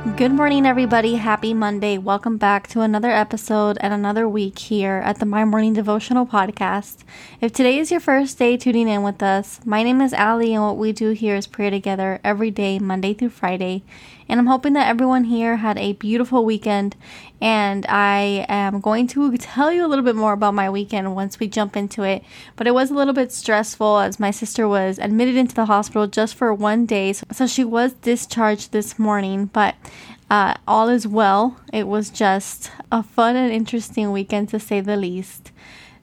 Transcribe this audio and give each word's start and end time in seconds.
Good 0.00 0.32
morning, 0.32 0.64
everybody. 0.64 1.16
Happy 1.16 1.52
Monday. 1.52 1.98
Welcome 1.98 2.38
back 2.38 2.66
to 2.68 2.80
another 2.80 3.10
episode 3.10 3.76
and 3.82 3.92
another 3.92 4.26
week 4.26 4.58
here 4.58 5.02
at 5.04 5.18
the 5.18 5.26
My 5.26 5.44
Morning 5.44 5.74
Devotional 5.74 6.24
Podcast. 6.24 7.04
If 7.42 7.52
today 7.52 7.78
is 7.78 7.90
your 7.90 8.00
first 8.00 8.38
day 8.38 8.56
tuning 8.56 8.88
in 8.88 9.02
with 9.02 9.22
us, 9.22 9.60
my 9.66 9.82
name 9.82 10.00
is 10.00 10.14
Ali, 10.14 10.54
and 10.54 10.64
what 10.64 10.78
we 10.78 10.92
do 10.92 11.10
here 11.10 11.36
is 11.36 11.46
pray 11.46 11.68
together 11.68 12.18
every 12.24 12.50
day, 12.50 12.78
Monday 12.78 13.12
through 13.12 13.28
Friday. 13.28 13.82
And 14.30 14.38
I'm 14.38 14.46
hoping 14.46 14.74
that 14.74 14.86
everyone 14.86 15.24
here 15.24 15.56
had 15.56 15.76
a 15.76 15.94
beautiful 15.94 16.44
weekend. 16.44 16.94
And 17.40 17.84
I 17.86 18.46
am 18.48 18.80
going 18.80 19.08
to 19.08 19.36
tell 19.36 19.72
you 19.72 19.84
a 19.84 19.88
little 19.88 20.04
bit 20.04 20.14
more 20.14 20.34
about 20.34 20.54
my 20.54 20.70
weekend 20.70 21.16
once 21.16 21.40
we 21.40 21.48
jump 21.48 21.76
into 21.76 22.04
it. 22.04 22.22
But 22.54 22.68
it 22.68 22.72
was 22.72 22.92
a 22.92 22.94
little 22.94 23.12
bit 23.12 23.32
stressful 23.32 23.98
as 23.98 24.20
my 24.20 24.30
sister 24.30 24.68
was 24.68 25.00
admitted 25.00 25.34
into 25.34 25.56
the 25.56 25.64
hospital 25.64 26.06
just 26.06 26.36
for 26.36 26.54
one 26.54 26.86
day. 26.86 27.12
So 27.12 27.48
she 27.48 27.64
was 27.64 27.94
discharged 27.94 28.70
this 28.70 29.00
morning. 29.00 29.46
But 29.46 29.74
uh, 30.30 30.54
all 30.68 30.88
is 30.88 31.08
well. 31.08 31.60
It 31.72 31.88
was 31.88 32.08
just 32.08 32.70
a 32.92 33.02
fun 33.02 33.34
and 33.34 33.52
interesting 33.52 34.12
weekend 34.12 34.50
to 34.50 34.60
say 34.60 34.80
the 34.80 34.96
least. 34.96 35.50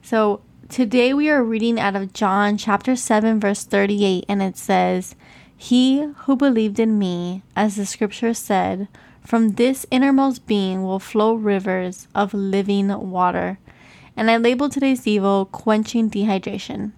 So 0.02 0.42
today 0.68 1.14
we 1.14 1.30
are 1.30 1.42
reading 1.42 1.80
out 1.80 1.96
of 1.96 2.12
John 2.12 2.58
chapter 2.58 2.94
7, 2.94 3.40
verse 3.40 3.64
38, 3.64 4.26
and 4.28 4.42
it 4.42 4.58
says, 4.58 5.14
he 5.60 6.02
who 6.18 6.36
believed 6.36 6.78
in 6.78 7.00
me, 7.00 7.42
as 7.56 7.74
the 7.74 7.84
scripture 7.84 8.32
said, 8.32 8.86
from 9.20 9.50
this 9.56 9.84
innermost 9.90 10.46
being 10.46 10.84
will 10.84 11.00
flow 11.00 11.34
rivers 11.34 12.06
of 12.14 12.32
living 12.32 12.88
water. 13.10 13.58
And 14.16 14.30
I 14.30 14.36
labeled 14.36 14.70
today's 14.70 15.00
Devo 15.00 15.50
quenching 15.50 16.10
dehydration. 16.10 16.92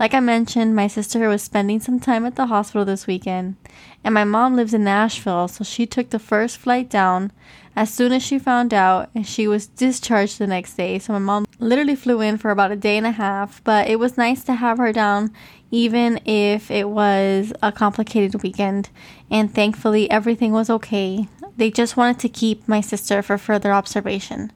Like 0.00 0.14
I 0.14 0.20
mentioned, 0.20 0.74
my 0.74 0.86
sister 0.86 1.28
was 1.28 1.42
spending 1.42 1.78
some 1.78 2.00
time 2.00 2.24
at 2.24 2.34
the 2.34 2.46
hospital 2.46 2.86
this 2.86 3.06
weekend, 3.06 3.56
and 4.02 4.14
my 4.14 4.24
mom 4.24 4.56
lives 4.56 4.72
in 4.72 4.82
Nashville, 4.82 5.46
so 5.46 5.62
she 5.62 5.84
took 5.84 6.08
the 6.08 6.18
first 6.18 6.56
flight 6.56 6.88
down 6.88 7.32
as 7.76 7.92
soon 7.92 8.10
as 8.10 8.22
she 8.22 8.38
found 8.38 8.72
out, 8.72 9.10
and 9.14 9.26
she 9.26 9.46
was 9.46 9.66
discharged 9.66 10.38
the 10.38 10.46
next 10.46 10.72
day. 10.72 10.98
So 10.98 11.12
my 11.12 11.18
mom 11.18 11.44
literally 11.58 11.94
flew 11.94 12.22
in 12.22 12.38
for 12.38 12.50
about 12.50 12.72
a 12.72 12.76
day 12.76 12.96
and 12.96 13.06
a 13.06 13.10
half, 13.10 13.62
but 13.62 13.88
it 13.88 13.98
was 13.98 14.16
nice 14.16 14.42
to 14.44 14.54
have 14.54 14.78
her 14.78 14.90
down 14.90 15.34
even 15.70 16.18
if 16.24 16.70
it 16.70 16.88
was 16.88 17.52
a 17.62 17.70
complicated 17.70 18.42
weekend. 18.42 18.88
And 19.30 19.54
thankfully, 19.54 20.10
everything 20.10 20.52
was 20.52 20.70
okay. 20.70 21.28
They 21.58 21.70
just 21.70 21.98
wanted 21.98 22.18
to 22.20 22.28
keep 22.30 22.66
my 22.66 22.80
sister 22.80 23.20
for 23.20 23.36
further 23.36 23.70
observation. 23.70 24.50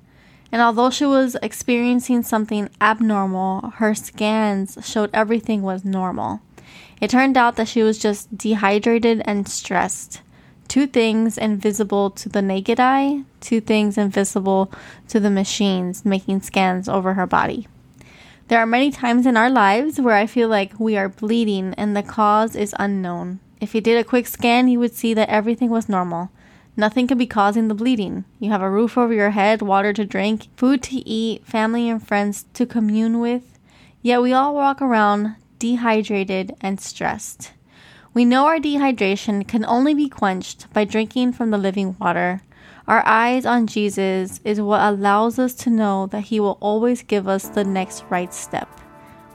And 0.53 0.63
although 0.63 0.91
she 0.91 1.07
was 1.07 1.37
experiencing 1.43 2.23
something 2.23 2.69
abnormal, 2.81 3.73
her 3.77 3.95
scans 3.95 4.79
showed 4.83 5.11
everything 5.13 5.63
was 5.63 5.85
normal. 5.85 6.41
It 7.01 7.11
turned 7.11 7.37
out 7.37 7.57
that 7.57 7.69
she 7.69 7.83
was 7.83 7.99
just 7.99 8.37
dehydrated 8.37 9.23
and 9.25 9.49
stressed. 9.49 10.21
Two 10.69 10.87
things 10.87 11.37
invisible 11.37 12.11
to 12.11 12.29
the 12.29 12.43
naked 12.43 12.81
eye, 12.81 13.25
two 13.41 13.61
things 13.61 13.99
invisible 13.99 14.73
to 15.09 15.21
the 15.21 15.31
machines 15.31 16.05
making 16.05 16.41
scans 16.41 16.89
over 16.89 17.15
her 17.15 17.27
body. 17.27 17.69
There 18.49 18.59
are 18.59 18.67
many 18.67 18.91
times 18.91 19.27
in 19.27 19.37
our 19.37 19.51
lives 19.51 20.01
where 20.01 20.17
I 20.17 20.27
feel 20.27 20.49
like 20.49 20.79
we 20.79 20.97
are 20.97 21.09
bleeding 21.09 21.75
and 21.75 21.97
the 21.97 22.03
cause 22.03 22.55
is 22.55 22.75
unknown. 22.79 23.41
If 23.61 23.75
you 23.75 23.81
did 23.81 23.99
a 23.99 24.05
quick 24.05 24.27
scan, 24.27 24.69
you 24.69 24.79
would 24.81 24.95
see 24.95 25.15
that 25.15 25.31
everything 25.31 25.71
was 25.71 25.89
normal. 25.89 26.31
Nothing 26.77 27.07
could 27.07 27.19
be 27.19 27.27
causing 27.27 27.69
the 27.69 27.75
bleeding. 27.75 28.25
You 28.41 28.51
have 28.51 28.63
a 28.63 28.71
roof 28.71 28.99
over 28.99 29.13
your 29.13 29.31
head, 29.31 29.63
water 29.63 29.93
to 29.93 30.05
drink, 30.05 30.49
food 30.57 30.83
to 30.85 30.97
eat, 31.09 31.47
family 31.47 31.89
and 31.89 32.05
friends 32.05 32.47
to 32.55 32.67
commune 32.67 33.21
with. 33.21 33.59
Yet 34.03 34.23
we 34.23 34.33
all 34.33 34.55
walk 34.55 34.83
around 34.83 35.37
dehydrated 35.59 36.55
and 36.61 36.81
stressed. 36.81 37.53
We 38.13 38.25
know 38.25 38.47
our 38.47 38.59
dehydration 38.59 39.47
can 39.47 39.65
only 39.65 39.95
be 39.95 40.09
quenched 40.09 40.73
by 40.73 40.85
drinking 40.85 41.33
from 41.33 41.51
the 41.51 41.59
living 41.59 41.97
water. 41.99 42.43
Our 42.87 43.03
eyes 43.07 43.47
on 43.47 43.67
Jesus 43.67 44.41
is 44.45 44.61
what 44.61 44.83
allows 44.83 45.39
us 45.39 45.55
to 45.55 45.71
know 45.71 46.07
that 46.09 46.25
He 46.25 46.39
will 46.39 46.59
always 46.61 47.03
give 47.03 47.27
us 47.27 47.49
the 47.49 47.65
next 47.65 48.05
right 48.11 48.33
step. 48.35 48.69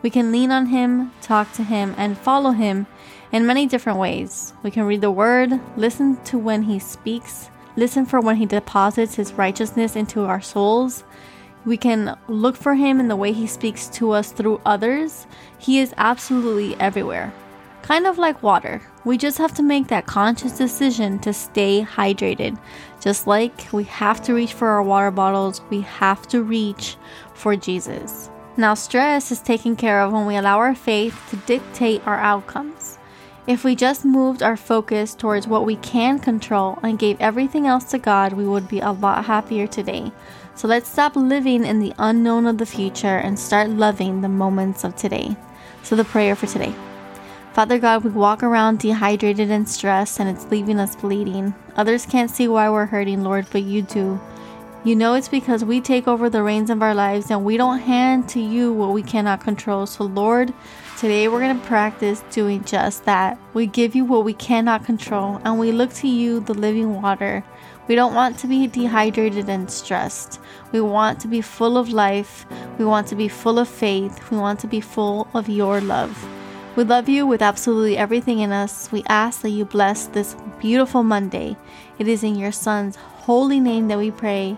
We 0.01 0.09
can 0.09 0.31
lean 0.31 0.51
on 0.51 0.67
Him, 0.67 1.11
talk 1.21 1.51
to 1.53 1.63
Him, 1.63 1.93
and 1.97 2.17
follow 2.17 2.51
Him 2.51 2.87
in 3.31 3.45
many 3.45 3.65
different 3.65 3.99
ways. 3.99 4.53
We 4.63 4.71
can 4.71 4.85
read 4.85 5.01
the 5.01 5.11
Word, 5.11 5.59
listen 5.75 6.17
to 6.25 6.37
when 6.37 6.63
He 6.63 6.79
speaks, 6.79 7.49
listen 7.75 8.05
for 8.05 8.21
when 8.21 8.37
He 8.37 8.45
deposits 8.45 9.15
His 9.15 9.33
righteousness 9.33 9.95
into 9.95 10.21
our 10.21 10.41
souls. 10.41 11.03
We 11.65 11.75
can 11.75 12.17
look 12.27 12.55
for 12.55 12.75
Him 12.75 13.01
in 13.01 13.09
the 13.09 13.17
way 13.17 13.33
He 13.33 13.45
speaks 13.45 13.87
to 13.89 14.11
us 14.11 14.31
through 14.31 14.61
others. 14.65 15.27
He 15.57 15.79
is 15.79 15.93
absolutely 15.97 16.79
everywhere. 16.79 17.33
Kind 17.81 18.07
of 18.07 18.17
like 18.17 18.41
water. 18.41 18.81
We 19.03 19.17
just 19.17 19.37
have 19.37 19.53
to 19.55 19.63
make 19.63 19.87
that 19.87 20.05
conscious 20.05 20.57
decision 20.57 21.19
to 21.19 21.33
stay 21.33 21.83
hydrated. 21.83 22.57
Just 23.01 23.27
like 23.27 23.73
we 23.73 23.83
have 23.85 24.21
to 24.23 24.33
reach 24.33 24.53
for 24.53 24.69
our 24.69 24.83
water 24.83 25.11
bottles, 25.11 25.61
we 25.69 25.81
have 25.81 26.27
to 26.29 26.43
reach 26.43 26.95
for 27.33 27.55
Jesus. 27.55 28.29
Now, 28.57 28.73
stress 28.73 29.31
is 29.31 29.39
taken 29.39 29.75
care 29.75 30.01
of 30.01 30.11
when 30.11 30.25
we 30.25 30.35
allow 30.35 30.57
our 30.57 30.75
faith 30.75 31.17
to 31.29 31.37
dictate 31.37 32.05
our 32.05 32.17
outcomes. 32.17 32.97
If 33.47 33.63
we 33.63 33.75
just 33.75 34.05
moved 34.05 34.43
our 34.43 34.57
focus 34.57 35.15
towards 35.15 35.47
what 35.47 35.65
we 35.65 35.77
can 35.77 36.19
control 36.19 36.77
and 36.83 36.99
gave 36.99 37.19
everything 37.19 37.65
else 37.65 37.85
to 37.85 37.97
God, 37.97 38.33
we 38.33 38.45
would 38.45 38.67
be 38.67 38.79
a 38.79 38.91
lot 38.91 39.25
happier 39.25 39.65
today. 39.65 40.11
So 40.55 40.67
let's 40.67 40.89
stop 40.89 41.15
living 41.15 41.65
in 41.65 41.79
the 41.79 41.93
unknown 41.97 42.45
of 42.45 42.57
the 42.57 42.65
future 42.65 43.17
and 43.17 43.39
start 43.39 43.69
loving 43.69 44.21
the 44.21 44.29
moments 44.29 44.83
of 44.83 44.95
today. 44.95 45.35
So, 45.83 45.95
the 45.95 46.03
prayer 46.03 46.35
for 46.35 46.45
today. 46.45 46.75
Father 47.53 47.79
God, 47.79 48.03
we 48.03 48.11
walk 48.11 48.43
around 48.43 48.79
dehydrated 48.79 49.49
and 49.49 49.67
stressed, 49.67 50.19
and 50.19 50.29
it's 50.29 50.45
leaving 50.51 50.79
us 50.79 50.95
bleeding. 50.95 51.55
Others 51.75 52.05
can't 52.05 52.29
see 52.29 52.47
why 52.47 52.69
we're 52.69 52.85
hurting, 52.85 53.23
Lord, 53.23 53.47
but 53.51 53.63
you 53.63 53.81
do. 53.81 54.19
You 54.85 54.95
know 54.95 55.15
it's 55.15 55.27
because 55.27 55.65
we 55.65 55.81
take 55.81 56.07
over 56.07 56.29
the 56.29 56.41
reins 56.41 56.69
of 56.69 56.81
our 56.81 56.95
lives 56.95 57.31
and 57.31 57.43
we 57.43 57.57
don't 57.57 57.79
hand 57.79 58.29
to 58.29 58.39
you 58.39 58.71
what 58.71 58.93
we 58.93 59.03
cannot 59.03 59.41
control. 59.41 59.85
So, 59.85 60.05
Lord, 60.05 60.53
today 60.97 61.27
we're 61.27 61.41
going 61.41 61.59
to 61.59 61.67
practice 61.67 62.23
doing 62.31 62.63
just 62.63 63.03
that. 63.03 63.37
We 63.53 63.67
give 63.67 63.93
you 63.93 64.05
what 64.05 64.23
we 64.23 64.31
cannot 64.33 64.85
control 64.85 65.41
and 65.43 65.59
we 65.59 65.73
look 65.73 65.91
to 65.95 66.07
you, 66.07 66.39
the 66.39 66.53
living 66.53 67.01
water. 67.01 67.43
We 67.89 67.95
don't 67.95 68.15
want 68.15 68.39
to 68.39 68.47
be 68.47 68.67
dehydrated 68.67 69.49
and 69.49 69.69
stressed. 69.69 70.39
We 70.71 70.79
want 70.79 71.19
to 71.21 71.27
be 71.27 71.41
full 71.41 71.77
of 71.77 71.89
life. 71.89 72.45
We 72.77 72.85
want 72.85 73.07
to 73.07 73.17
be 73.17 73.27
full 73.27 73.59
of 73.59 73.67
faith. 73.67 74.31
We 74.31 74.37
want 74.37 74.61
to 74.61 74.67
be 74.67 74.79
full 74.79 75.27
of 75.33 75.49
your 75.49 75.81
love. 75.81 76.25
We 76.77 76.85
love 76.85 77.09
you 77.09 77.27
with 77.27 77.41
absolutely 77.41 77.97
everything 77.97 78.39
in 78.39 78.53
us. 78.53 78.89
We 78.93 79.03
ask 79.09 79.41
that 79.41 79.49
you 79.49 79.65
bless 79.65 80.07
this 80.07 80.37
beautiful 80.61 81.03
Monday. 81.03 81.57
It 81.97 82.07
is 82.07 82.23
in 82.23 82.35
your 82.35 82.53
Son's 82.53 82.95
holy 82.95 83.59
name 83.59 83.89
that 83.89 83.97
we 83.97 84.11
pray. 84.11 84.57